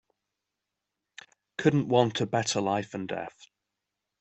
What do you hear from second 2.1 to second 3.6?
a better life and death.